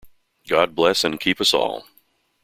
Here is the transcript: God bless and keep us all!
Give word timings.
God 0.47 0.73
bless 0.73 1.03
and 1.03 1.19
keep 1.19 1.39
us 1.39 1.53
all! 1.53 1.85